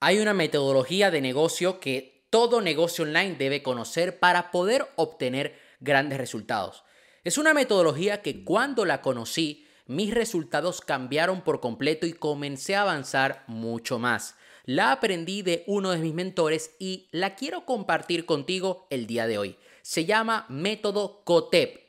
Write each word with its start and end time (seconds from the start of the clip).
Hay 0.00 0.20
una 0.20 0.32
metodología 0.32 1.10
de 1.10 1.20
negocio 1.20 1.80
que 1.80 2.24
todo 2.30 2.60
negocio 2.60 3.02
online 3.02 3.34
debe 3.34 3.64
conocer 3.64 4.20
para 4.20 4.52
poder 4.52 4.86
obtener 4.94 5.58
grandes 5.80 6.18
resultados. 6.18 6.84
Es 7.24 7.36
una 7.36 7.52
metodología 7.52 8.22
que 8.22 8.44
cuando 8.44 8.84
la 8.84 9.02
conocí, 9.02 9.66
mis 9.86 10.14
resultados 10.14 10.82
cambiaron 10.82 11.40
por 11.42 11.58
completo 11.58 12.06
y 12.06 12.12
comencé 12.12 12.76
a 12.76 12.82
avanzar 12.82 13.42
mucho 13.48 13.98
más. 13.98 14.36
La 14.64 14.92
aprendí 14.92 15.42
de 15.42 15.64
uno 15.66 15.90
de 15.90 15.98
mis 15.98 16.14
mentores 16.14 16.76
y 16.78 17.08
la 17.10 17.34
quiero 17.34 17.64
compartir 17.64 18.24
contigo 18.24 18.86
el 18.90 19.08
día 19.08 19.26
de 19.26 19.38
hoy. 19.38 19.56
Se 19.82 20.04
llama 20.04 20.46
método 20.48 21.24
COTEP 21.24 21.87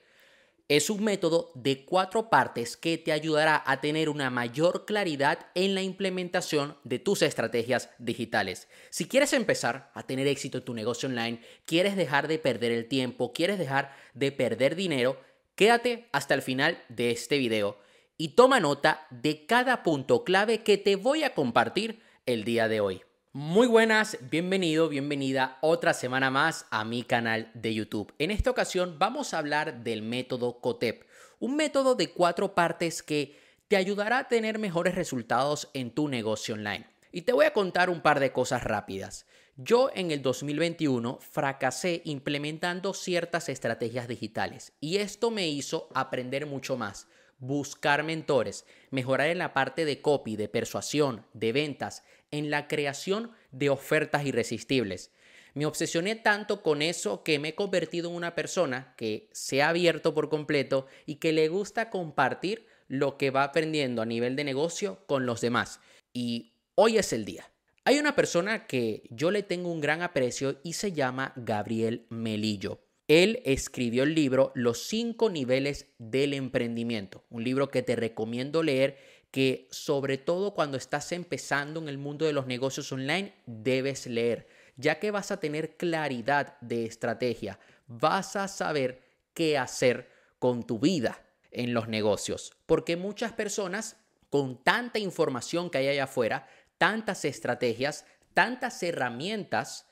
es 0.69 0.91
un 0.91 1.03
método 1.03 1.51
de 1.55 1.83
cuatro 1.83 2.29
partes 2.29 2.77
que 2.77 2.99
te 2.99 3.11
ayudará 3.11 3.63
a 3.65 3.81
tener 3.81 4.07
una 4.07 4.29
mayor 4.29 4.85
claridad 4.85 5.47
en 5.55 5.73
la 5.73 5.81
implementación 5.81 6.77
de 6.83 6.99
tus 6.99 7.23
estrategias 7.23 7.89
digitales. 7.97 8.69
Si 8.91 9.07
quieres 9.07 9.33
empezar 9.33 9.91
a 9.95 10.03
tener 10.03 10.27
éxito 10.27 10.59
en 10.59 10.65
tu 10.65 10.75
negocio 10.75 11.09
online, 11.09 11.41
quieres 11.65 11.95
dejar 11.95 12.27
de 12.27 12.37
perder 12.37 12.71
el 12.71 12.87
tiempo, 12.87 13.33
quieres 13.33 13.57
dejar 13.57 13.95
de 14.13 14.31
perder 14.31 14.75
dinero, 14.75 15.19
quédate 15.55 16.07
hasta 16.11 16.35
el 16.35 16.43
final 16.43 16.77
de 16.87 17.09
este 17.09 17.39
video 17.39 17.79
y 18.15 18.29
toma 18.29 18.59
nota 18.59 19.07
de 19.09 19.47
cada 19.47 19.81
punto 19.81 20.23
clave 20.23 20.61
que 20.61 20.77
te 20.77 20.95
voy 20.95 21.23
a 21.23 21.33
compartir 21.33 21.99
el 22.27 22.43
día 22.43 22.67
de 22.67 22.79
hoy. 22.79 23.08
Muy 23.31 23.67
buenas, 23.67 24.17
bienvenido, 24.31 24.89
bienvenida 24.89 25.59
otra 25.61 25.93
semana 25.93 26.31
más 26.31 26.65
a 26.71 26.83
mi 26.83 27.03
canal 27.03 27.51
de 27.53 27.75
YouTube. 27.75 28.11
En 28.17 28.31
esta 28.31 28.49
ocasión 28.49 28.95
vamos 28.97 29.35
a 29.35 29.37
hablar 29.37 29.83
del 29.83 30.01
método 30.01 30.59
COTEP, 30.59 31.03
un 31.37 31.55
método 31.55 31.93
de 31.93 32.11
cuatro 32.11 32.55
partes 32.55 33.03
que 33.03 33.39
te 33.67 33.75
ayudará 33.75 34.17
a 34.17 34.27
tener 34.29 34.57
mejores 34.57 34.95
resultados 34.95 35.69
en 35.75 35.91
tu 35.91 36.07
negocio 36.07 36.55
online. 36.55 36.87
Y 37.11 37.21
te 37.21 37.31
voy 37.31 37.45
a 37.45 37.53
contar 37.53 37.91
un 37.91 38.01
par 38.01 38.19
de 38.19 38.31
cosas 38.31 38.63
rápidas. 38.63 39.27
Yo 39.57 39.91
en 39.93 40.09
el 40.09 40.23
2021 40.23 41.19
fracasé 41.21 42.01
implementando 42.05 42.95
ciertas 42.95 43.47
estrategias 43.47 44.07
digitales 44.07 44.73
y 44.79 44.97
esto 44.97 45.29
me 45.29 45.47
hizo 45.47 45.87
aprender 45.93 46.47
mucho 46.47 46.77
más 46.77 47.07
buscar 47.39 48.03
mentores, 48.03 48.65
mejorar 48.91 49.29
en 49.29 49.37
la 49.37 49.53
parte 49.53 49.85
de 49.85 50.01
copy, 50.01 50.35
de 50.35 50.49
persuasión, 50.49 51.25
de 51.33 51.51
ventas, 51.51 52.03
en 52.31 52.49
la 52.49 52.67
creación 52.67 53.31
de 53.51 53.69
ofertas 53.69 54.25
irresistibles. 54.25 55.11
Me 55.53 55.65
obsesioné 55.65 56.15
tanto 56.15 56.61
con 56.61 56.81
eso 56.81 57.23
que 57.23 57.39
me 57.39 57.49
he 57.49 57.55
convertido 57.55 58.09
en 58.09 58.15
una 58.15 58.35
persona 58.35 58.93
que 58.97 59.29
se 59.31 59.61
ha 59.61 59.69
abierto 59.69 60.13
por 60.13 60.29
completo 60.29 60.85
y 61.05 61.15
que 61.15 61.33
le 61.33 61.47
gusta 61.47 61.89
compartir 61.89 62.67
lo 62.87 63.17
que 63.17 63.31
va 63.31 63.43
aprendiendo 63.43 64.01
a 64.01 64.05
nivel 64.05 64.35
de 64.35 64.43
negocio 64.43 65.03
con 65.07 65.25
los 65.25 65.41
demás. 65.41 65.79
Y 66.13 66.53
hoy 66.75 66.97
es 66.97 67.13
el 67.13 67.25
día. 67.25 67.51
Hay 67.85 67.97
una 67.97 68.15
persona 68.15 68.67
que 68.67 69.03
yo 69.09 69.31
le 69.31 69.41
tengo 69.41 69.71
un 69.71 69.81
gran 69.81 70.01
aprecio 70.01 70.59
y 70.63 70.73
se 70.73 70.91
llama 70.91 71.33
Gabriel 71.35 72.05
Melillo. 72.09 72.88
Él 73.09 73.41
escribió 73.43 74.03
el 74.03 74.13
libro 74.13 74.51
Los 74.53 74.83
cinco 74.83 75.31
niveles 75.31 75.87
del 75.97 76.35
emprendimiento, 76.35 77.23
un 77.31 77.43
libro 77.43 77.71
que 77.71 77.81
te 77.81 77.95
recomiendo 77.95 78.61
leer 78.61 78.97
que 79.31 79.67
sobre 79.71 80.19
todo 80.19 80.53
cuando 80.53 80.77
estás 80.77 81.11
empezando 81.11 81.79
en 81.79 81.89
el 81.89 81.97
mundo 81.97 82.25
de 82.25 82.33
los 82.33 82.45
negocios 82.45 82.91
online 82.91 83.33
debes 83.47 84.05
leer, 84.05 84.47
ya 84.77 84.99
que 84.99 85.09
vas 85.09 85.31
a 85.31 85.39
tener 85.39 85.75
claridad 85.75 86.59
de 86.61 86.85
estrategia, 86.85 87.59
vas 87.87 88.35
a 88.35 88.47
saber 88.47 89.01
qué 89.33 89.57
hacer 89.57 90.07
con 90.37 90.63
tu 90.63 90.77
vida 90.77 91.19
en 91.49 91.73
los 91.73 91.87
negocios, 91.87 92.53
porque 92.67 92.95
muchas 92.95 93.33
personas 93.33 93.97
con 94.29 94.63
tanta 94.63 94.99
información 94.99 95.71
que 95.71 95.79
hay 95.79 95.87
allá 95.87 96.03
afuera, 96.03 96.47
tantas 96.77 97.25
estrategias, 97.25 98.05
tantas 98.35 98.83
herramientas, 98.83 99.88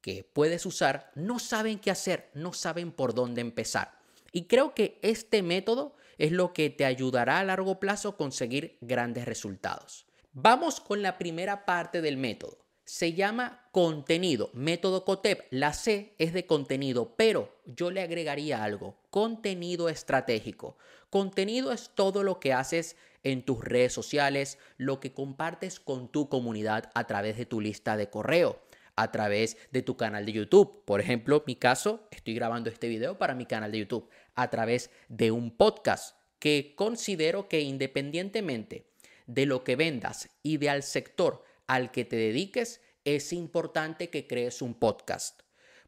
que 0.00 0.24
puedes 0.24 0.66
usar 0.66 1.10
no 1.14 1.38
saben 1.38 1.78
qué 1.78 1.90
hacer, 1.90 2.30
no 2.34 2.52
saben 2.52 2.92
por 2.92 3.14
dónde 3.14 3.40
empezar. 3.40 4.00
Y 4.32 4.44
creo 4.44 4.74
que 4.74 4.98
este 5.02 5.42
método 5.42 5.96
es 6.18 6.32
lo 6.32 6.52
que 6.52 6.70
te 6.70 6.84
ayudará 6.84 7.38
a 7.38 7.44
largo 7.44 7.80
plazo 7.80 8.10
a 8.10 8.16
conseguir 8.16 8.78
grandes 8.80 9.24
resultados. 9.24 10.06
Vamos 10.32 10.80
con 10.80 11.02
la 11.02 11.18
primera 11.18 11.64
parte 11.64 12.00
del 12.02 12.16
método. 12.16 12.58
Se 12.84 13.14
llama 13.14 13.68
contenido, 13.72 14.50
método 14.52 15.04
COTEP. 15.04 15.46
La 15.50 15.72
C 15.72 16.14
es 16.18 16.32
de 16.32 16.46
contenido, 16.46 17.14
pero 17.16 17.60
yo 17.64 17.90
le 17.90 18.02
agregaría 18.02 18.62
algo, 18.62 18.96
contenido 19.10 19.88
estratégico. 19.88 20.76
Contenido 21.08 21.72
es 21.72 21.90
todo 21.94 22.22
lo 22.22 22.40
que 22.40 22.52
haces 22.52 22.96
en 23.22 23.44
tus 23.44 23.62
redes 23.62 23.92
sociales, 23.92 24.58
lo 24.76 24.98
que 24.98 25.12
compartes 25.12 25.78
con 25.78 26.08
tu 26.08 26.28
comunidad 26.28 26.90
a 26.94 27.06
través 27.06 27.36
de 27.36 27.46
tu 27.46 27.60
lista 27.60 27.96
de 27.96 28.10
correo 28.10 28.60
a 29.00 29.10
través 29.10 29.56
de 29.70 29.80
tu 29.80 29.96
canal 29.96 30.26
de 30.26 30.32
YouTube. 30.32 30.84
Por 30.84 31.00
ejemplo, 31.00 31.42
mi 31.46 31.56
caso, 31.56 32.06
estoy 32.10 32.34
grabando 32.34 32.68
este 32.68 32.86
video 32.86 33.16
para 33.16 33.34
mi 33.34 33.46
canal 33.46 33.72
de 33.72 33.78
YouTube 33.78 34.10
a 34.34 34.50
través 34.50 34.90
de 35.08 35.30
un 35.30 35.56
podcast 35.56 36.16
que 36.38 36.74
considero 36.76 37.48
que 37.48 37.60
independientemente 37.60 38.84
de 39.26 39.46
lo 39.46 39.64
que 39.64 39.74
vendas 39.74 40.28
y 40.42 40.58
de 40.58 40.68
al 40.68 40.82
sector 40.82 41.44
al 41.66 41.92
que 41.92 42.04
te 42.04 42.16
dediques, 42.16 42.82
es 43.06 43.32
importante 43.32 44.10
que 44.10 44.26
crees 44.26 44.60
un 44.60 44.74
podcast. 44.74 45.40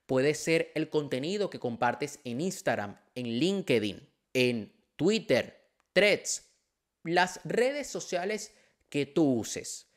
Puede 0.07 0.33
ser 0.33 0.73
el 0.75 0.89
contenido 0.89 1.51
que 1.51 1.59
compartes 1.59 2.19
en 2.25 2.41
Instagram, 2.41 2.99
en 3.15 3.27
LinkedIn, 3.27 4.09
en 4.33 4.73
Twitter, 4.97 5.61
Threads, 5.93 6.45
las 7.05 7.41
redes 7.45 7.89
sociales 7.89 8.55
que 8.89 9.05
tú 9.05 9.35
uses. 9.35 9.92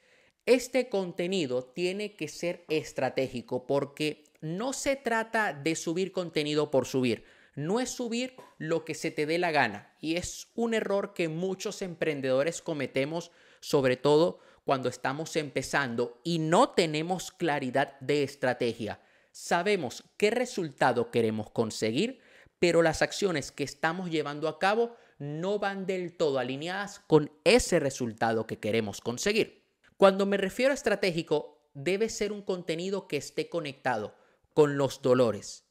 Este 0.46 0.90
contenido 0.90 1.64
tiene 1.64 2.16
que 2.16 2.28
ser 2.28 2.66
estratégico 2.70 3.66
porque 3.66 4.26
no 4.42 4.74
se 4.74 4.96
trata 4.96 5.54
de 5.54 5.76
subir 5.76 6.12
contenido 6.12 6.70
por 6.70 6.86
subir. 6.86 7.26
No 7.56 7.80
es 7.80 7.90
subir 7.90 8.36
lo 8.60 8.86
que 8.86 8.94
se 8.94 9.10
te 9.10 9.26
dé 9.26 9.40
la 9.40 9.50
gana. 9.50 9.96
Y 10.00 10.18
es 10.18 10.50
un 10.54 10.76
error 10.76 11.16
que 11.16 11.30
muchos 11.30 11.82
emprendedores 11.82 12.62
cometemos, 12.62 13.32
sobre 13.60 13.98
todo 13.98 14.40
cuando 14.66 14.88
estamos 14.88 15.36
empezando 15.36 16.22
y 16.24 16.38
no 16.38 16.70
tenemos 16.70 17.32
claridad 17.32 18.00
de 18.00 18.22
estrategia. 18.22 19.00
Sabemos 19.32 20.04
qué 20.16 20.30
resultado 20.30 21.10
queremos 21.10 21.50
conseguir, 21.50 22.20
pero 22.60 22.84
las 22.84 23.02
acciones 23.02 23.52
que 23.52 23.64
estamos 23.64 24.12
llevando 24.12 24.48
a 24.48 24.60
cabo 24.60 24.96
no 25.18 25.58
van 25.58 25.88
del 25.88 26.16
todo 26.16 26.38
alineadas 26.38 27.00
con 27.08 27.32
ese 27.46 27.80
resultado 27.80 28.46
que 28.46 28.60
queremos 28.60 29.02
conseguir. 29.02 29.65
Cuando 29.98 30.26
me 30.26 30.36
refiero 30.36 30.72
a 30.72 30.74
estratégico, 30.74 31.70
debe 31.74 32.10
ser 32.10 32.34
un 32.34 32.42
contenido 32.42 33.08
que 33.08 33.16
esté 33.16 33.48
conectado 33.48 34.14
con 34.54 34.78
los 34.78 35.02
dolores, 35.02 35.64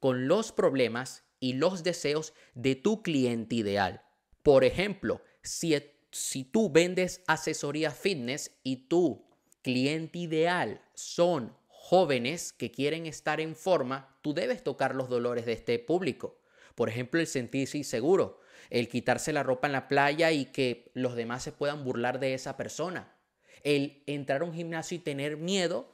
con 0.00 0.28
los 0.28 0.52
problemas 0.52 1.24
y 1.38 1.54
los 1.54 1.82
deseos 1.82 2.34
de 2.54 2.74
tu 2.74 3.02
cliente 3.02 3.54
ideal. 3.54 4.02
Por 4.42 4.64
ejemplo, 4.64 5.22
si, 5.42 5.74
si 6.10 6.44
tú 6.44 6.70
vendes 6.70 7.22
asesoría 7.26 7.90
fitness 7.90 8.58
y 8.62 8.88
tu 8.88 9.26
cliente 9.62 10.18
ideal 10.18 10.82
son 10.94 11.56
jóvenes 11.68 12.52
que 12.52 12.70
quieren 12.70 13.06
estar 13.06 13.40
en 13.40 13.56
forma, 13.56 14.18
tú 14.20 14.34
debes 14.34 14.62
tocar 14.62 14.94
los 14.94 15.08
dolores 15.08 15.46
de 15.46 15.54
este 15.54 15.78
público. 15.78 16.38
Por 16.74 16.90
ejemplo, 16.90 17.18
el 17.18 17.26
sentirse 17.26 17.78
inseguro, 17.78 18.40
el 18.68 18.88
quitarse 18.88 19.32
la 19.32 19.42
ropa 19.42 19.68
en 19.68 19.72
la 19.72 19.88
playa 19.88 20.32
y 20.32 20.46
que 20.46 20.90
los 20.92 21.16
demás 21.16 21.42
se 21.42 21.52
puedan 21.52 21.82
burlar 21.82 22.20
de 22.20 22.34
esa 22.34 22.58
persona 22.58 23.16
el 23.62 24.02
entrar 24.06 24.42
a 24.42 24.44
un 24.44 24.54
gimnasio 24.54 24.96
y 24.96 25.00
tener 25.00 25.36
miedo, 25.36 25.92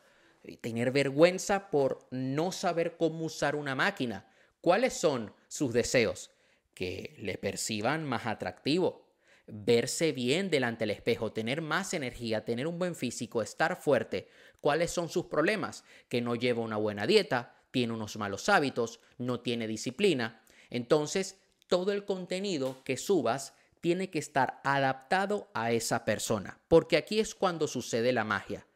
tener 0.60 0.92
vergüenza 0.92 1.70
por 1.70 2.06
no 2.10 2.52
saber 2.52 2.96
cómo 2.96 3.24
usar 3.24 3.56
una 3.56 3.74
máquina. 3.74 4.26
¿Cuáles 4.60 4.94
son 4.94 5.32
sus 5.48 5.72
deseos? 5.72 6.30
Que 6.74 7.14
le 7.18 7.38
perciban 7.38 8.04
más 8.04 8.26
atractivo, 8.26 9.06
verse 9.46 10.12
bien 10.12 10.50
delante 10.50 10.80
del 10.80 10.90
espejo, 10.90 11.32
tener 11.32 11.62
más 11.62 11.94
energía, 11.94 12.44
tener 12.44 12.66
un 12.66 12.78
buen 12.78 12.94
físico, 12.94 13.42
estar 13.42 13.76
fuerte. 13.76 14.28
¿Cuáles 14.60 14.90
son 14.90 15.08
sus 15.08 15.26
problemas? 15.26 15.84
Que 16.08 16.20
no 16.20 16.34
lleva 16.34 16.62
una 16.62 16.76
buena 16.76 17.06
dieta, 17.06 17.54
tiene 17.70 17.92
unos 17.92 18.16
malos 18.16 18.48
hábitos, 18.48 19.00
no 19.18 19.40
tiene 19.40 19.66
disciplina. 19.66 20.42
Entonces, 20.70 21.40
todo 21.68 21.92
el 21.92 22.04
contenido 22.04 22.82
que 22.84 22.96
subas 22.96 23.54
tiene 23.86 24.10
que 24.10 24.18
estar 24.18 24.60
adaptado 24.64 25.48
a 25.54 25.70
esa 25.70 26.04
persona, 26.04 26.58
porque 26.66 26.96
aquí 26.96 27.20
es 27.20 27.36
cuando 27.36 27.68
sucede 27.68 28.12
la 28.12 28.24
magia. 28.24 28.66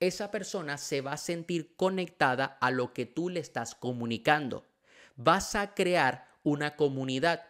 Esa 0.00 0.30
persona 0.30 0.78
se 0.78 1.02
va 1.02 1.12
a 1.12 1.16
sentir 1.18 1.76
conectada 1.76 2.56
a 2.62 2.70
lo 2.70 2.94
que 2.94 3.04
tú 3.04 3.28
le 3.28 3.40
estás 3.40 3.74
comunicando. 3.74 4.64
Vas 5.16 5.54
a 5.54 5.74
crear 5.74 6.28
una 6.44 6.76
comunidad 6.76 7.42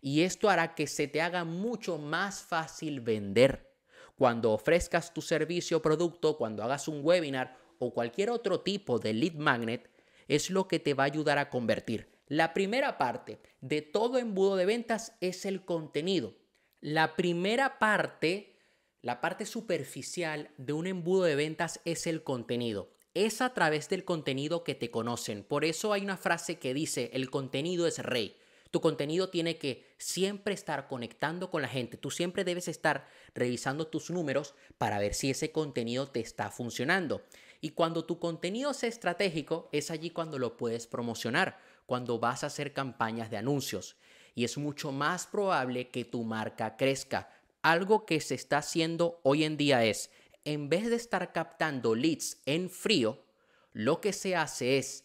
y 0.00 0.22
esto 0.22 0.48
hará 0.48 0.76
que 0.76 0.86
se 0.86 1.08
te 1.08 1.20
haga 1.20 1.42
mucho 1.42 1.98
más 1.98 2.42
fácil 2.42 3.00
vender. 3.00 3.74
Cuando 4.14 4.52
ofrezcas 4.52 5.12
tu 5.12 5.22
servicio 5.22 5.78
o 5.78 5.82
producto, 5.82 6.38
cuando 6.38 6.62
hagas 6.62 6.86
un 6.86 7.00
webinar 7.02 7.58
o 7.80 7.92
cualquier 7.92 8.30
otro 8.30 8.60
tipo 8.60 9.00
de 9.00 9.12
lead 9.12 9.34
magnet, 9.34 9.90
es 10.28 10.50
lo 10.50 10.68
que 10.68 10.78
te 10.78 10.94
va 10.94 11.02
a 11.02 11.06
ayudar 11.06 11.36
a 11.38 11.50
convertir. 11.50 12.14
La 12.28 12.54
primera 12.54 12.96
parte 12.96 13.40
de 13.60 13.82
todo 13.82 14.18
embudo 14.18 14.54
de 14.54 14.66
ventas 14.66 15.16
es 15.20 15.44
el 15.46 15.64
contenido. 15.64 16.43
La 16.86 17.16
primera 17.16 17.78
parte, 17.78 18.58
La 19.00 19.22
parte 19.22 19.46
superficial 19.46 20.50
de 20.58 20.74
un 20.74 20.86
embudo 20.86 21.22
de 21.22 21.34
ventas 21.34 21.80
es 21.86 22.06
el 22.06 22.22
contenido. 22.22 22.90
Es 23.14 23.40
a 23.40 23.54
través 23.54 23.88
del 23.88 24.04
contenido 24.04 24.64
que 24.64 24.74
te 24.74 24.90
conocen. 24.90 25.44
Por 25.44 25.64
eso 25.64 25.94
hay 25.94 26.02
una 26.02 26.18
frase 26.18 26.58
que 26.58 26.74
dice, 26.74 27.08
el 27.14 27.30
contenido 27.30 27.86
es 27.86 28.00
rey. 28.00 28.36
Tu 28.70 28.82
contenido 28.82 29.30
tiene 29.30 29.56
que 29.56 29.94
siempre 29.96 30.52
estar 30.52 30.86
conectando 30.86 31.50
con 31.50 31.62
la 31.62 31.68
gente. 31.68 31.96
Tú 31.96 32.10
siempre 32.10 32.44
debes 32.44 32.68
estar 32.68 33.08
revisando 33.34 33.86
tus 33.86 34.10
números 34.10 34.54
para 34.76 34.98
ver 34.98 35.14
si 35.14 35.30
ese 35.30 35.52
contenido 35.52 36.10
te 36.10 36.20
está 36.20 36.50
funcionando. 36.50 37.22
Y 37.62 37.70
cuando 37.70 38.04
tu 38.04 38.18
contenido 38.18 38.72
es 38.72 38.84
estratégico, 38.84 39.70
es 39.72 39.90
allí 39.90 40.10
cuando 40.10 40.38
lo 40.38 40.58
puedes 40.58 40.86
promocionar, 40.86 41.58
cuando 41.86 42.18
vas 42.18 42.44
a 42.44 42.48
hacer 42.48 42.74
campañas 42.74 43.30
de 43.30 43.38
anuncios. 43.38 43.96
Y 44.34 44.44
es 44.44 44.58
mucho 44.58 44.92
más 44.92 45.26
probable 45.26 45.88
que 45.88 46.04
tu 46.04 46.24
marca 46.24 46.76
crezca 46.76 47.28
algo 47.64 48.04
que 48.04 48.20
se 48.20 48.34
está 48.34 48.58
haciendo 48.58 49.20
hoy 49.22 49.42
en 49.42 49.56
día 49.56 49.84
es, 49.84 50.10
en 50.44 50.68
vez 50.68 50.90
de 50.90 50.96
estar 50.96 51.32
captando 51.32 51.94
leads 51.94 52.42
en 52.44 52.68
frío, 52.68 53.24
lo 53.72 54.02
que 54.02 54.12
se 54.12 54.36
hace 54.36 54.76
es, 54.76 55.04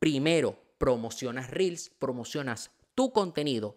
primero 0.00 0.58
promocionas 0.76 1.50
Reels, 1.50 1.90
promocionas 1.90 2.72
tu 2.96 3.12
contenido 3.12 3.76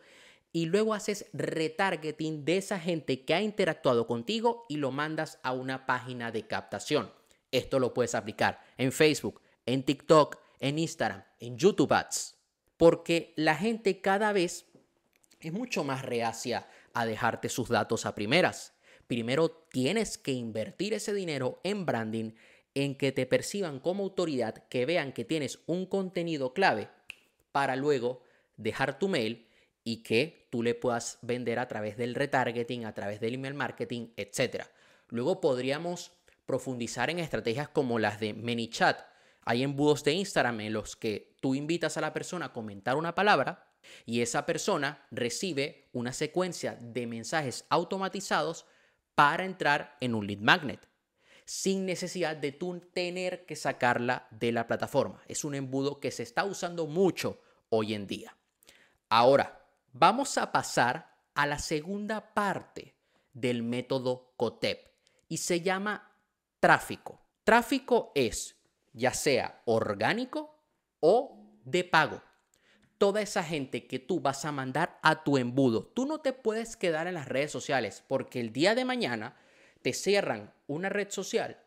y 0.52 0.66
luego 0.66 0.96
haces 0.96 1.28
retargeting 1.32 2.44
de 2.44 2.58
esa 2.58 2.80
gente 2.80 3.24
que 3.24 3.36
ha 3.36 3.42
interactuado 3.44 4.08
contigo 4.08 4.66
y 4.68 4.78
lo 4.78 4.90
mandas 4.90 5.38
a 5.44 5.52
una 5.52 5.86
página 5.86 6.32
de 6.32 6.48
captación. 6.48 7.14
Esto 7.52 7.78
lo 7.78 7.94
puedes 7.94 8.16
aplicar 8.16 8.62
en 8.78 8.92
Facebook, 8.92 9.42
en 9.68 9.84
TikTok, 9.84 10.38
en 10.60 10.80
Instagram, 10.80 11.24
en 11.40 11.56
YouTube 11.56 11.94
Ads. 11.94 12.36
Porque 12.78 13.34
la 13.36 13.56
gente 13.56 14.02
cada 14.02 14.34
vez 14.34 14.66
es 15.40 15.54
mucho 15.54 15.84
más 15.84 16.04
reacia 16.04 16.68
a 16.94 17.06
dejarte 17.06 17.50
sus 17.50 17.70
datos 17.70 18.06
a 18.06 18.16
primeras. 18.16 18.74
Primero 19.08 19.50
tienes 19.50 20.18
que 20.18 20.32
invertir 20.32 20.94
ese 20.94 21.14
dinero 21.14 21.62
en 21.64 21.86
branding, 21.86 22.32
en 22.74 22.96
que 22.96 23.12
te 23.12 23.26
perciban 23.26 23.80
como 23.80 24.04
autoridad, 24.04 24.64
que 24.70 24.86
vean 24.86 25.14
que 25.14 25.26
tienes 25.26 25.60
un 25.66 25.86
contenido 25.86 26.54
clave 26.54 26.90
para 27.52 27.76
luego 27.76 28.22
dejar 28.58 29.00
tu 29.00 29.08
mail 29.08 29.48
y 29.84 30.04
que 30.04 30.48
tú 30.50 30.64
le 30.64 30.76
puedas 30.76 31.18
vender 31.22 31.60
a 31.60 31.68
través 31.68 31.98
del 31.98 32.14
retargeting, 32.14 32.86
a 32.86 32.94
través 32.94 33.20
del 33.20 33.36
email 33.36 33.54
marketing, 33.54 34.10
etc. 34.18 34.66
Luego 35.08 35.40
podríamos 35.40 36.12
profundizar 36.46 37.10
en 37.10 37.20
estrategias 37.20 37.70
como 37.70 38.00
las 38.00 38.20
de 38.20 38.34
ManyChat. 38.34 39.00
Hay 39.44 39.64
embudos 39.64 40.04
de 40.04 40.14
Instagram 40.14 40.60
en 40.62 40.74
los 40.74 40.96
que 40.96 41.36
tú 41.40 41.56
invitas 41.56 41.98
a 41.98 42.02
la 42.02 42.14
persona 42.14 42.48
a 42.48 42.54
comentar 42.54 42.98
una 42.98 43.16
palabra 43.16 43.67
y 44.06 44.22
esa 44.22 44.46
persona 44.46 45.06
recibe 45.12 45.90
una 45.94 46.14
secuencia 46.14 46.78
de 46.80 47.08
mensajes 47.08 47.66
automatizados 47.70 48.66
para 49.16 49.46
entrar 49.46 49.98
en 50.00 50.16
un 50.16 50.28
lead 50.28 50.40
magnet, 50.40 50.88
sin 51.46 51.86
necesidad 51.86 52.38
de 52.38 52.52
tener 52.94 53.46
que 53.46 53.56
sacarla 53.56 54.28
de 54.32 54.52
la 54.52 54.68
plataforma. 54.68 55.22
Es 55.28 55.44
un 55.44 55.56
embudo 55.56 56.00
que 56.00 56.12
se 56.12 56.24
está 56.24 56.44
usando 56.44 56.88
mucho 56.88 57.42
hoy 57.70 57.94
en 57.94 58.06
día. 58.06 58.36
Ahora, 59.10 59.66
vamos 59.94 60.38
a 60.38 60.52
pasar 60.52 61.16
a 61.34 61.46
la 61.46 61.60
segunda 61.60 62.34
parte 62.34 62.96
del 63.34 63.64
método 63.64 64.34
COTEP 64.38 64.88
y 65.30 65.38
se 65.38 65.62
llama 65.62 66.14
tráfico. 66.60 67.22
Tráfico 67.44 68.12
es 68.16 68.56
ya 68.94 69.14
sea 69.14 69.62
orgánico 69.66 70.56
o 71.00 71.40
de 71.64 71.84
pago 71.84 72.22
toda 72.98 73.22
esa 73.22 73.44
gente 73.44 73.86
que 73.88 74.00
tú 74.00 74.20
vas 74.20 74.46
a 74.46 74.52
mandar 74.52 75.00
a 75.02 75.24
tu 75.24 75.38
embudo. 75.38 75.86
Tú 75.86 76.06
no 76.06 76.20
te 76.20 76.34
puedes 76.34 76.76
quedar 76.76 77.08
en 77.08 77.14
las 77.14 77.28
redes 77.28 77.52
sociales 77.52 78.04
porque 78.08 78.40
el 78.40 78.52
día 78.52 78.76
de 78.76 78.86
mañana 78.86 79.36
te 79.82 79.94
cierran 79.94 80.54
una 80.68 80.90
red 80.90 81.10
social, 81.10 81.58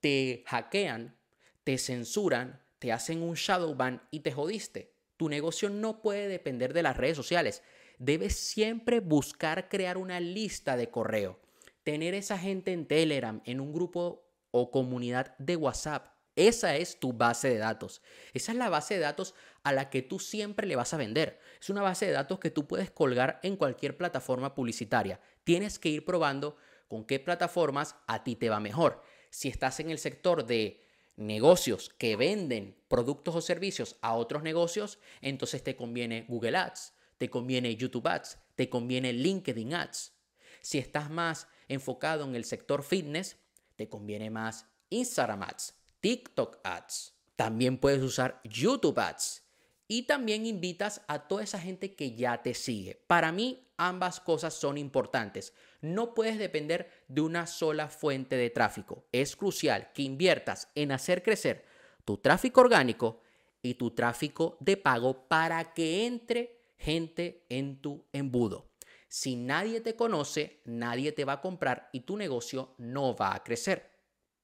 te 0.00 0.44
hackean, 0.46 1.16
te 1.64 1.78
censuran, 1.78 2.62
te 2.78 2.92
hacen 2.92 3.22
un 3.22 3.34
shadow 3.34 3.74
ban 3.74 4.02
y 4.10 4.20
te 4.20 4.32
jodiste. 4.32 4.92
Tu 5.16 5.28
negocio 5.28 5.68
no 5.68 6.00
puede 6.02 6.28
depender 6.28 6.72
de 6.72 6.82
las 6.82 6.96
redes 6.96 7.16
sociales. 7.16 7.62
Debes 7.98 8.36
siempre 8.36 9.00
buscar 9.00 9.68
crear 9.68 9.98
una 9.98 10.20
lista 10.20 10.76
de 10.76 10.88
correo, 10.90 11.38
tener 11.82 12.14
esa 12.14 12.38
gente 12.38 12.72
en 12.72 12.86
Telegram, 12.86 13.42
en 13.44 13.60
un 13.60 13.72
grupo 13.72 14.24
o 14.50 14.70
comunidad 14.70 15.36
de 15.38 15.56
WhatsApp 15.56 16.20
esa 16.36 16.76
es 16.76 16.98
tu 16.98 17.12
base 17.12 17.50
de 17.50 17.58
datos. 17.58 18.02
Esa 18.32 18.52
es 18.52 18.58
la 18.58 18.70
base 18.70 18.94
de 18.94 19.00
datos 19.00 19.34
a 19.62 19.72
la 19.72 19.90
que 19.90 20.02
tú 20.02 20.18
siempre 20.18 20.66
le 20.66 20.76
vas 20.76 20.94
a 20.94 20.96
vender. 20.96 21.40
Es 21.60 21.70
una 21.70 21.82
base 21.82 22.06
de 22.06 22.12
datos 22.12 22.38
que 22.38 22.50
tú 22.50 22.66
puedes 22.66 22.90
colgar 22.90 23.40
en 23.42 23.56
cualquier 23.56 23.96
plataforma 23.96 24.54
publicitaria. 24.54 25.20
Tienes 25.44 25.78
que 25.78 25.90
ir 25.90 26.04
probando 26.04 26.56
con 26.88 27.04
qué 27.04 27.20
plataformas 27.20 27.96
a 28.06 28.24
ti 28.24 28.36
te 28.36 28.48
va 28.48 28.60
mejor. 28.60 29.02
Si 29.30 29.48
estás 29.48 29.80
en 29.80 29.90
el 29.90 29.98
sector 29.98 30.44
de 30.44 30.84
negocios 31.16 31.90
que 31.98 32.16
venden 32.16 32.76
productos 32.88 33.36
o 33.36 33.40
servicios 33.40 33.96
a 34.00 34.14
otros 34.14 34.42
negocios, 34.42 34.98
entonces 35.20 35.62
te 35.62 35.76
conviene 35.76 36.24
Google 36.28 36.56
Ads, 36.56 36.94
te 37.18 37.28
conviene 37.28 37.76
YouTube 37.76 38.08
Ads, 38.08 38.38
te 38.56 38.68
conviene 38.68 39.12
LinkedIn 39.12 39.74
Ads. 39.74 40.14
Si 40.62 40.78
estás 40.78 41.10
más 41.10 41.46
enfocado 41.68 42.24
en 42.24 42.34
el 42.34 42.44
sector 42.44 42.82
fitness, 42.82 43.36
te 43.76 43.88
conviene 43.88 44.30
más 44.30 44.66
Instagram 44.88 45.42
Ads, 45.42 45.74
TikTok 46.00 46.58
Ads. 46.64 47.14
También 47.36 47.78
puedes 47.78 48.02
usar 48.02 48.40
YouTube 48.44 48.98
Ads. 48.98 49.44
Y 49.92 50.04
también 50.04 50.46
invitas 50.46 51.02
a 51.08 51.26
toda 51.26 51.42
esa 51.42 51.58
gente 51.58 51.96
que 51.96 52.14
ya 52.14 52.42
te 52.42 52.54
sigue. 52.54 53.02
Para 53.08 53.32
mí, 53.32 53.66
ambas 53.76 54.20
cosas 54.20 54.54
son 54.54 54.78
importantes. 54.78 55.52
No 55.80 56.14
puedes 56.14 56.38
depender 56.38 56.88
de 57.08 57.22
una 57.22 57.48
sola 57.48 57.88
fuente 57.88 58.36
de 58.36 58.50
tráfico. 58.50 59.08
Es 59.10 59.34
crucial 59.34 59.90
que 59.92 60.02
inviertas 60.02 60.68
en 60.76 60.92
hacer 60.92 61.24
crecer 61.24 61.64
tu 62.04 62.18
tráfico 62.18 62.60
orgánico 62.60 63.20
y 63.62 63.74
tu 63.74 63.90
tráfico 63.90 64.56
de 64.60 64.76
pago 64.76 65.26
para 65.26 65.74
que 65.74 66.06
entre 66.06 66.60
gente 66.78 67.44
en 67.48 67.80
tu 67.80 68.06
embudo. 68.12 68.70
Si 69.08 69.34
nadie 69.34 69.80
te 69.80 69.96
conoce, 69.96 70.60
nadie 70.66 71.10
te 71.10 71.24
va 71.24 71.32
a 71.32 71.40
comprar 71.40 71.90
y 71.92 72.02
tu 72.02 72.16
negocio 72.16 72.76
no 72.78 73.16
va 73.16 73.34
a 73.34 73.42
crecer. 73.42 73.90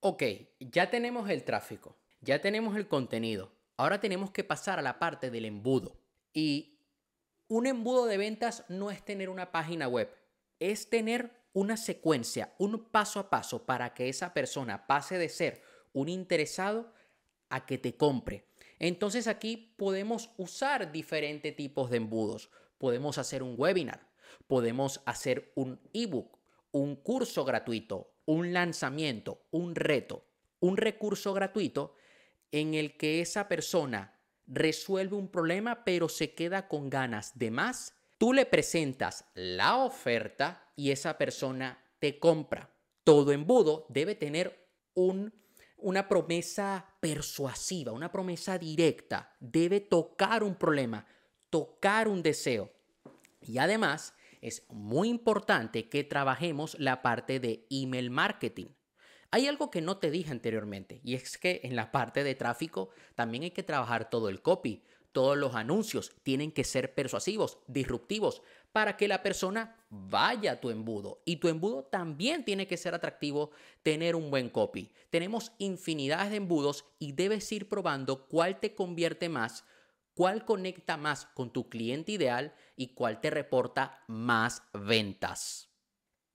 Ok, 0.00 0.24
ya 0.58 0.90
tenemos 0.90 1.30
el 1.30 1.44
tráfico, 1.44 1.96
ya 2.20 2.40
tenemos 2.40 2.76
el 2.76 2.88
contenido. 2.88 3.55
Ahora 3.76 4.00
tenemos 4.00 4.30
que 4.30 4.44
pasar 4.44 4.78
a 4.78 4.82
la 4.82 4.98
parte 4.98 5.30
del 5.30 5.44
embudo. 5.44 5.96
Y 6.32 6.78
un 7.48 7.66
embudo 7.66 8.06
de 8.06 8.16
ventas 8.16 8.64
no 8.68 8.90
es 8.90 9.04
tener 9.04 9.28
una 9.28 9.52
página 9.52 9.88
web, 9.88 10.10
es 10.58 10.90
tener 10.90 11.30
una 11.52 11.76
secuencia, 11.76 12.54
un 12.58 12.84
paso 12.90 13.20
a 13.20 13.30
paso 13.30 13.64
para 13.64 13.94
que 13.94 14.08
esa 14.08 14.34
persona 14.34 14.86
pase 14.86 15.16
de 15.16 15.28
ser 15.28 15.62
un 15.92 16.08
interesado 16.08 16.92
a 17.48 17.64
que 17.64 17.78
te 17.78 17.96
compre. 17.96 18.46
Entonces 18.78 19.26
aquí 19.26 19.74
podemos 19.76 20.30
usar 20.36 20.92
diferentes 20.92 21.54
tipos 21.56 21.90
de 21.90 21.96
embudos. 21.98 22.50
Podemos 22.78 23.16
hacer 23.16 23.42
un 23.42 23.54
webinar, 23.56 24.06
podemos 24.46 25.00
hacer 25.06 25.52
un 25.54 25.80
ebook, 25.94 26.38
un 26.72 26.96
curso 26.96 27.44
gratuito, 27.44 28.12
un 28.26 28.52
lanzamiento, 28.52 29.46
un 29.50 29.74
reto, 29.74 30.26
un 30.60 30.76
recurso 30.76 31.32
gratuito 31.32 31.94
en 32.52 32.74
el 32.74 32.96
que 32.96 33.20
esa 33.20 33.48
persona 33.48 34.18
resuelve 34.46 35.16
un 35.16 35.28
problema 35.28 35.84
pero 35.84 36.08
se 36.08 36.34
queda 36.34 36.68
con 36.68 36.88
ganas 36.88 37.38
de 37.38 37.50
más, 37.50 37.94
tú 38.18 38.32
le 38.32 38.46
presentas 38.46 39.24
la 39.34 39.76
oferta 39.76 40.70
y 40.76 40.90
esa 40.90 41.18
persona 41.18 41.82
te 41.98 42.18
compra. 42.18 42.70
Todo 43.04 43.32
embudo 43.32 43.86
debe 43.88 44.14
tener 44.14 44.68
un, 44.94 45.32
una 45.76 46.08
promesa 46.08 46.94
persuasiva, 47.00 47.92
una 47.92 48.10
promesa 48.10 48.58
directa. 48.58 49.34
Debe 49.40 49.80
tocar 49.80 50.42
un 50.42 50.56
problema, 50.56 51.06
tocar 51.50 52.08
un 52.08 52.22
deseo. 52.22 52.70
Y 53.40 53.58
además 53.58 54.14
es 54.40 54.64
muy 54.70 55.08
importante 55.08 55.88
que 55.88 56.04
trabajemos 56.04 56.78
la 56.78 57.02
parte 57.02 57.40
de 57.40 57.66
email 57.70 58.10
marketing. 58.10 58.66
Hay 59.30 59.46
algo 59.46 59.70
que 59.70 59.80
no 59.80 59.98
te 59.98 60.10
dije 60.10 60.30
anteriormente 60.30 61.00
y 61.04 61.14
es 61.14 61.38
que 61.38 61.60
en 61.64 61.76
la 61.76 61.92
parte 61.92 62.24
de 62.24 62.34
tráfico 62.34 62.90
también 63.14 63.44
hay 63.44 63.50
que 63.50 63.62
trabajar 63.62 64.10
todo 64.10 64.28
el 64.28 64.42
copy. 64.42 64.82
Todos 65.12 65.36
los 65.36 65.54
anuncios 65.54 66.12
tienen 66.22 66.52
que 66.52 66.62
ser 66.62 66.94
persuasivos, 66.94 67.58
disruptivos, 67.66 68.42
para 68.72 68.98
que 68.98 69.08
la 69.08 69.22
persona 69.22 69.76
vaya 69.88 70.52
a 70.52 70.60
tu 70.60 70.68
embudo. 70.68 71.22
Y 71.24 71.36
tu 71.36 71.48
embudo 71.48 71.84
también 71.84 72.44
tiene 72.44 72.66
que 72.66 72.76
ser 72.76 72.94
atractivo, 72.94 73.50
tener 73.82 74.14
un 74.14 74.30
buen 74.30 74.50
copy. 74.50 74.92
Tenemos 75.08 75.52
infinidad 75.56 76.28
de 76.28 76.36
embudos 76.36 76.84
y 76.98 77.12
debes 77.12 77.50
ir 77.50 77.68
probando 77.68 78.26
cuál 78.26 78.60
te 78.60 78.74
convierte 78.74 79.30
más 79.30 79.64
cuál 80.16 80.46
conecta 80.46 80.96
más 80.96 81.26
con 81.26 81.52
tu 81.52 81.68
cliente 81.68 82.12
ideal 82.12 82.54
y 82.74 82.94
cuál 82.94 83.20
te 83.20 83.28
reporta 83.28 84.02
más 84.08 84.62
ventas. 84.72 85.65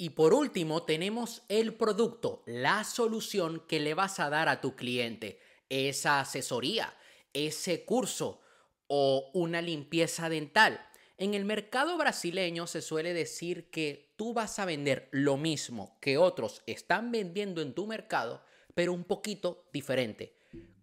Y 0.01 0.09
por 0.09 0.33
último, 0.33 0.81
tenemos 0.81 1.43
el 1.47 1.75
producto, 1.75 2.41
la 2.47 2.83
solución 2.83 3.61
que 3.67 3.79
le 3.79 3.93
vas 3.93 4.19
a 4.19 4.31
dar 4.31 4.49
a 4.49 4.59
tu 4.59 4.75
cliente, 4.75 5.39
esa 5.69 6.19
asesoría, 6.19 6.91
ese 7.33 7.85
curso 7.85 8.41
o 8.87 9.29
una 9.35 9.61
limpieza 9.61 10.27
dental. 10.27 10.83
En 11.19 11.35
el 11.35 11.45
mercado 11.45 11.99
brasileño 11.99 12.65
se 12.65 12.81
suele 12.81 13.13
decir 13.13 13.69
que 13.69 14.15
tú 14.15 14.33
vas 14.33 14.57
a 14.57 14.65
vender 14.65 15.07
lo 15.11 15.37
mismo 15.37 15.99
que 16.01 16.17
otros 16.17 16.63
están 16.65 17.11
vendiendo 17.11 17.61
en 17.61 17.75
tu 17.75 17.85
mercado, 17.85 18.43
pero 18.73 18.93
un 18.93 19.03
poquito 19.03 19.69
diferente, 19.71 20.35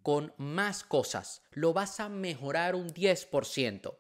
con 0.04 0.32
más 0.36 0.84
cosas. 0.84 1.42
Lo 1.50 1.72
vas 1.72 1.98
a 1.98 2.08
mejorar 2.08 2.76
un 2.76 2.90
10%. 2.90 3.96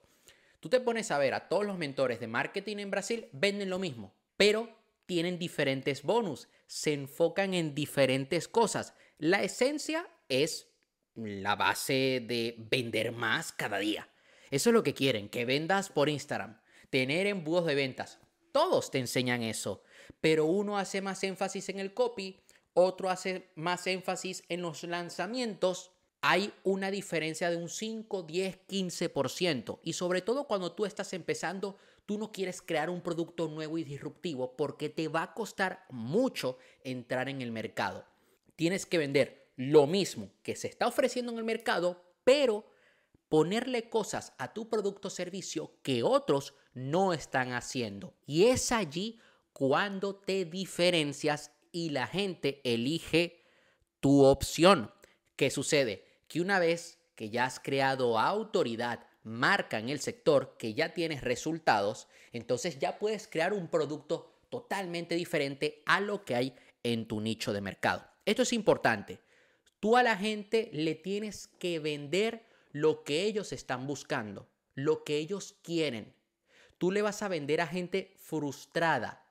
Tú 0.60 0.68
te 0.68 0.78
pones 0.78 1.10
a 1.10 1.18
ver 1.18 1.34
a 1.34 1.48
todos 1.48 1.66
los 1.66 1.76
mentores 1.76 2.20
de 2.20 2.28
marketing 2.28 2.76
en 2.76 2.92
Brasil, 2.92 3.26
venden 3.32 3.68
lo 3.68 3.80
mismo, 3.80 4.14
pero 4.36 4.77
tienen 5.08 5.38
diferentes 5.38 6.02
bonus, 6.02 6.48
se 6.66 6.92
enfocan 6.92 7.54
en 7.54 7.74
diferentes 7.74 8.46
cosas. 8.46 8.92
La 9.16 9.42
esencia 9.42 10.06
es 10.28 10.68
la 11.14 11.56
base 11.56 12.22
de 12.28 12.56
vender 12.70 13.12
más 13.12 13.50
cada 13.50 13.78
día. 13.78 14.06
Eso 14.50 14.68
es 14.68 14.74
lo 14.74 14.82
que 14.82 14.92
quieren, 14.92 15.30
que 15.30 15.46
vendas 15.46 15.88
por 15.88 16.10
Instagram, 16.10 16.60
tener 16.90 17.26
embudos 17.26 17.64
de 17.64 17.74
ventas. 17.74 18.18
Todos 18.52 18.90
te 18.90 18.98
enseñan 18.98 19.42
eso, 19.42 19.82
pero 20.20 20.44
uno 20.44 20.76
hace 20.76 21.00
más 21.00 21.24
énfasis 21.24 21.70
en 21.70 21.80
el 21.80 21.94
copy, 21.94 22.38
otro 22.74 23.08
hace 23.08 23.48
más 23.54 23.86
énfasis 23.86 24.44
en 24.50 24.60
los 24.60 24.82
lanzamientos. 24.82 25.90
Hay 26.20 26.52
una 26.64 26.90
diferencia 26.90 27.48
de 27.48 27.56
un 27.56 27.70
5, 27.70 28.24
10, 28.24 28.58
15%. 28.68 29.78
Y 29.82 29.94
sobre 29.94 30.20
todo 30.20 30.46
cuando 30.46 30.72
tú 30.72 30.84
estás 30.84 31.14
empezando, 31.14 31.78
tú 32.08 32.16
no 32.16 32.32
quieres 32.32 32.62
crear 32.62 32.88
un 32.88 33.02
producto 33.02 33.48
nuevo 33.48 33.76
y 33.76 33.84
disruptivo 33.84 34.56
porque 34.56 34.88
te 34.88 35.08
va 35.08 35.24
a 35.24 35.34
costar 35.34 35.84
mucho 35.90 36.56
entrar 36.82 37.28
en 37.28 37.42
el 37.42 37.52
mercado. 37.52 38.06
Tienes 38.56 38.86
que 38.86 38.96
vender 38.96 39.50
lo 39.56 39.86
mismo 39.86 40.30
que 40.42 40.56
se 40.56 40.68
está 40.68 40.86
ofreciendo 40.86 41.32
en 41.32 41.38
el 41.38 41.44
mercado, 41.44 42.02
pero 42.24 42.64
ponerle 43.28 43.90
cosas 43.90 44.32
a 44.38 44.54
tu 44.54 44.70
producto 44.70 45.08
o 45.08 45.10
servicio 45.10 45.74
que 45.82 46.02
otros 46.02 46.54
no 46.72 47.12
están 47.12 47.52
haciendo. 47.52 48.14
Y 48.24 48.44
es 48.44 48.72
allí 48.72 49.20
cuando 49.52 50.16
te 50.16 50.46
diferencias 50.46 51.52
y 51.72 51.90
la 51.90 52.06
gente 52.06 52.62
elige 52.64 53.44
tu 54.00 54.24
opción. 54.24 54.94
¿Qué 55.36 55.50
sucede? 55.50 56.06
Que 56.26 56.40
una 56.40 56.58
vez 56.58 57.00
que 57.16 57.28
ya 57.28 57.44
has 57.44 57.60
creado 57.60 58.18
autoridad, 58.18 59.07
marca 59.28 59.78
en 59.78 59.88
el 59.88 60.00
sector, 60.00 60.56
que 60.58 60.74
ya 60.74 60.94
tienes 60.94 61.22
resultados, 61.22 62.08
entonces 62.32 62.78
ya 62.78 62.98
puedes 62.98 63.28
crear 63.28 63.52
un 63.52 63.68
producto 63.68 64.32
totalmente 64.48 65.14
diferente 65.14 65.82
a 65.86 66.00
lo 66.00 66.24
que 66.24 66.34
hay 66.34 66.54
en 66.82 67.06
tu 67.06 67.20
nicho 67.20 67.52
de 67.52 67.60
mercado. 67.60 68.04
Esto 68.24 68.42
es 68.42 68.52
importante. 68.52 69.20
Tú 69.80 69.96
a 69.96 70.02
la 70.02 70.16
gente 70.16 70.70
le 70.72 70.94
tienes 70.94 71.46
que 71.46 71.78
vender 71.78 72.46
lo 72.72 73.04
que 73.04 73.24
ellos 73.24 73.52
están 73.52 73.86
buscando, 73.86 74.48
lo 74.74 75.04
que 75.04 75.18
ellos 75.18 75.56
quieren. 75.62 76.14
Tú 76.78 76.90
le 76.90 77.02
vas 77.02 77.22
a 77.22 77.28
vender 77.28 77.60
a 77.60 77.66
gente 77.66 78.14
frustrada 78.18 79.24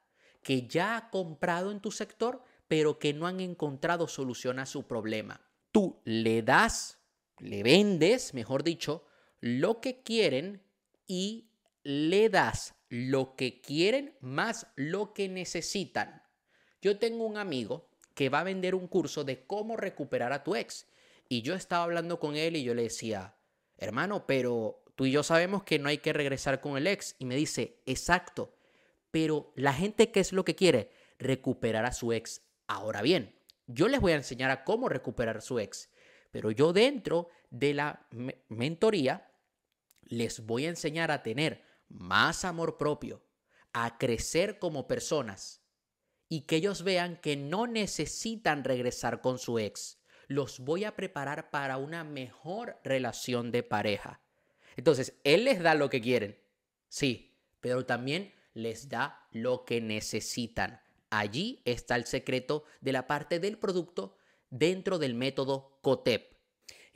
que 0.44 0.68
ya 0.68 0.96
ha 0.96 1.10
comprado 1.10 1.72
en 1.72 1.82
tu 1.82 1.92
sector, 1.92 2.44
pero 2.68 3.00
que 3.00 3.14
no 3.14 3.28
han 3.28 3.40
encontrado 3.40 4.08
solución 4.08 4.60
a 4.60 4.66
su 4.66 4.88
problema. 4.88 5.42
Tú 5.72 6.00
le 6.06 6.42
das, 6.42 7.00
le 7.40 7.64
vendes, 7.64 8.34
mejor 8.34 8.64
dicho, 8.64 9.07
lo 9.40 9.82
que 9.82 10.02
quieren 10.02 10.64
y 11.06 11.50
le 11.84 12.30
das 12.30 12.76
lo 12.90 13.36
que 13.36 13.62
quieren 13.62 14.16
más 14.22 14.68
lo 14.76 15.14
que 15.14 15.28
necesitan. 15.30 16.24
Yo 16.82 17.00
tengo 17.00 17.26
un 17.26 17.38
amigo 17.38 17.90
que 18.14 18.30
va 18.30 18.42
a 18.42 18.46
vender 18.46 18.76
un 18.76 18.88
curso 18.88 19.24
de 19.24 19.46
cómo 19.46 19.78
recuperar 19.78 20.34
a 20.34 20.44
tu 20.44 20.56
ex 20.56 20.88
y 21.30 21.42
yo 21.42 21.54
estaba 21.54 21.84
hablando 21.84 22.20
con 22.20 22.36
él 22.36 22.56
y 22.56 22.64
yo 22.64 22.74
le 22.74 22.84
decía, 22.84 23.36
hermano, 23.78 24.26
pero 24.26 24.84
tú 24.96 25.06
y 25.06 25.12
yo 25.12 25.24
sabemos 25.24 25.64
que 25.64 25.80
no 25.80 25.90
hay 25.90 26.00
que 26.00 26.14
regresar 26.14 26.62
con 26.62 26.78
el 26.78 26.88
ex. 26.88 27.16
Y 27.20 27.26
me 27.26 27.36
dice, 27.36 27.82
exacto, 27.86 28.56
pero 29.12 29.52
la 29.56 29.74
gente, 29.74 30.12
¿qué 30.12 30.20
es 30.20 30.34
lo 30.34 30.46
que 30.46 30.56
quiere? 30.56 30.90
Recuperar 31.20 31.86
a 31.86 31.92
su 31.92 32.14
ex. 32.14 32.42
Ahora 32.68 33.02
bien, 33.02 33.36
yo 33.68 33.88
les 33.88 34.00
voy 34.00 34.14
a 34.14 34.16
enseñar 34.16 34.50
a 34.50 34.64
cómo 34.64 34.90
recuperar 34.90 35.38
a 35.38 35.42
su 35.42 35.60
ex, 35.60 35.90
pero 36.32 36.52
yo 36.52 36.74
dentro 36.74 37.30
de 37.50 37.74
la 37.74 38.08
mentoría 38.50 39.27
les 40.08 40.46
voy 40.46 40.66
a 40.66 40.70
enseñar 40.70 41.12
a 41.12 41.24
tener 41.24 41.64
más 41.90 42.46
amor 42.46 42.78
propio, 42.78 43.24
a 43.74 43.98
crecer 43.98 44.60
como 44.60 44.88
personas 44.88 45.62
y 46.30 46.42
que 46.42 46.58
ellos 46.58 46.84
vean 46.84 47.18
que 47.18 47.38
no 47.38 47.68
necesitan 47.68 48.64
regresar 48.64 49.22
con 49.22 49.38
su 49.40 49.60
ex 49.60 49.98
los 50.28 50.60
voy 50.60 50.84
a 50.84 50.96
preparar 50.96 51.50
para 51.50 51.78
una 51.78 52.04
mejor 52.04 52.80
relación 52.84 53.52
de 53.52 53.64
pareja. 53.64 54.22
Entonces, 54.76 55.18
Él 55.24 55.46
les 55.46 55.62
da 55.62 55.74
lo 55.74 55.90
que 55.90 56.02
quieren, 56.02 56.38
sí, 56.90 57.40
pero 57.62 57.86
también 57.86 58.34
les 58.54 58.90
da 58.90 59.28
lo 59.32 59.66
que 59.66 59.82
necesitan. 59.82 60.82
Allí 61.10 61.62
está 61.66 61.96
el 61.96 62.06
secreto 62.06 62.66
de 62.82 62.92
la 62.92 63.08
parte 63.08 63.40
del 63.40 63.58
producto 63.58 64.18
dentro 64.50 65.00
del 65.00 65.16
método 65.16 65.80
COTEP. 65.82 66.37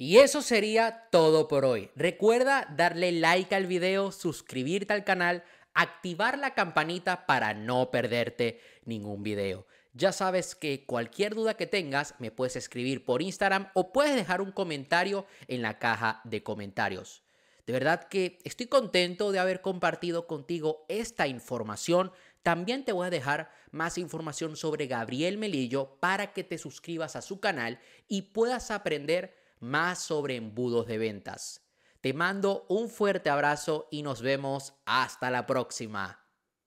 Y 0.02 0.18
eso 0.18 0.42
sería 0.42 1.10
todo 1.12 1.48
por 1.48 1.64
hoy. 1.64 1.92
Recuerda 1.96 2.66
darle 2.76 3.12
like 3.12 3.54
al 3.54 3.68
video, 3.68 4.12
suscribirte 4.12 4.94
al 4.94 5.04
canal, 5.04 5.44
activar 5.76 6.40
la 6.40 6.56
campanita 6.56 7.28
para 7.28 7.54
no 7.54 7.92
perderte 7.92 8.60
ningún 8.84 9.22
video. 9.22 9.68
Ya 9.94 10.12
sabes 10.12 10.56
que 10.56 10.88
cualquier 10.88 11.36
duda 11.36 11.54
que 11.54 11.68
tengas 11.68 12.16
me 12.18 12.32
puedes 12.32 12.56
escribir 12.56 13.06
por 13.06 13.22
Instagram 13.22 13.70
o 13.76 13.94
puedes 13.94 14.16
dejar 14.16 14.42
un 14.42 14.52
comentario 14.52 15.28
en 15.48 15.62
la 15.62 15.78
caja 15.78 16.22
de 16.24 16.42
comentarios. 16.42 17.22
De 17.68 17.74
verdad 17.74 18.08
que 18.08 18.40
estoy 18.44 18.66
contento 18.66 19.32
de 19.32 19.38
haber 19.38 19.62
compartido 19.62 20.26
contigo 20.26 20.84
esta 20.90 21.28
información. 21.28 22.12
También 22.42 22.86
te 22.86 22.92
voy 22.92 23.06
a 23.06 23.12
dejar 23.12 23.52
más 23.70 24.00
información 24.00 24.56
sobre 24.56 24.88
Gabriel 24.88 25.38
Melillo 25.38 26.00
para 26.00 26.34
que 26.34 26.44
te 26.44 26.58
suscribas 26.58 27.16
a 27.16 27.22
su 27.22 27.40
canal 27.40 27.80
y 28.08 28.24
puedas 28.24 28.72
aprender 28.72 29.40
más 29.62 30.00
sobre 30.00 30.36
embudos 30.36 30.88
de 30.88 30.98
ventas. 30.98 31.62
Te 32.02 32.14
mando 32.14 32.66
un 32.68 32.90
fuerte 32.90 33.30
abrazo 33.30 33.88
y 33.92 34.04
nos 34.04 34.22
vemos 34.22 34.74
hasta 34.86 35.30
la 35.30 35.46
próxima. 35.46 36.21